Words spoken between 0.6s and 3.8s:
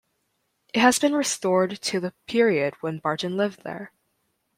It has been restored to the period when Barton lived